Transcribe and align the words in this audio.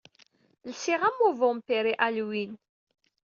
Lsiɣ-d 0.69 1.03
am 1.09 1.19
uvampir 1.27 1.85
i 1.91 1.93
Halloween. 1.99 2.51